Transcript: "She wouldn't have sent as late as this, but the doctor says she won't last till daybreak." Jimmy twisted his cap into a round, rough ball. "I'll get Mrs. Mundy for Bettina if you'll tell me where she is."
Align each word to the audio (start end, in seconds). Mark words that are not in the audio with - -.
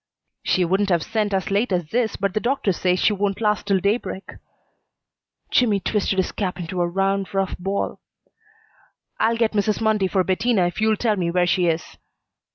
"She 0.41 0.65
wouldn't 0.65 0.89
have 0.89 1.03
sent 1.03 1.31
as 1.31 1.51
late 1.51 1.71
as 1.71 1.89
this, 1.91 2.15
but 2.15 2.33
the 2.33 2.39
doctor 2.39 2.71
says 2.73 2.97
she 2.99 3.13
won't 3.13 3.39
last 3.39 3.67
till 3.67 3.79
daybreak." 3.79 4.31
Jimmy 5.51 5.79
twisted 5.79 6.17
his 6.17 6.31
cap 6.31 6.57
into 6.59 6.81
a 6.81 6.87
round, 6.87 7.31
rough 7.35 7.55
ball. 7.59 7.99
"I'll 9.19 9.37
get 9.37 9.51
Mrs. 9.51 9.79
Mundy 9.79 10.07
for 10.07 10.23
Bettina 10.23 10.65
if 10.65 10.81
you'll 10.81 10.97
tell 10.97 11.17
me 11.17 11.29
where 11.29 11.45
she 11.45 11.67
is." 11.67 11.97